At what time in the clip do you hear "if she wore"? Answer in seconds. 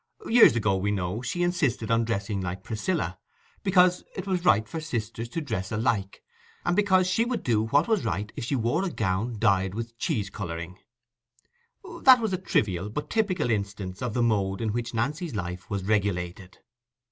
8.35-8.83